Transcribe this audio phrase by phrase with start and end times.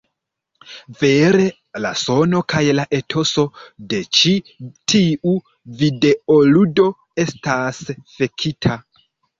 [1.01, 1.43] Vere,
[1.85, 3.45] la sono kaj la etoso
[3.93, 4.35] de ĉi
[4.73, 5.37] tiu
[5.85, 6.91] videoludo
[7.29, 7.85] estas
[8.19, 8.85] fekita.